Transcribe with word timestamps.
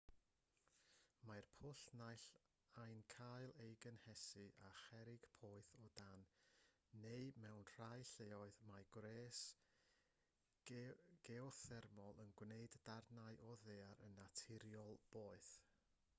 mae'r 1.29 1.47
pwll 1.57 1.81
naill 1.97 2.23
ai'n 2.83 3.01
cael 3.13 3.51
ei 3.65 3.73
gynhesu 3.83 4.45
â 4.69 4.69
cherrig 4.85 5.27
poeth 5.41 5.67
o 5.87 5.89
dân 5.99 6.23
neu 7.03 7.27
mewn 7.43 7.67
rhai 7.73 7.99
lleoedd 8.13 8.57
mae 8.71 8.87
gwres 8.97 9.41
geothermol 11.29 12.23
yn 12.25 12.33
gwneud 12.41 12.79
darnau 12.91 13.37
o 13.49 13.53
ddaear 13.67 14.01
yn 14.09 14.17
naturiol 14.23 14.99
boeth 15.17 15.51